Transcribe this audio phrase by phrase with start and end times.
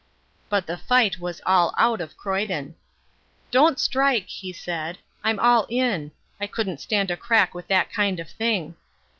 [0.49, 2.73] But the fight was all out of Croyden.
[3.51, 6.11] "Don't strike," he said, "I'm all in.
[6.39, 8.77] I couldn't stand a crack with that kind of thing."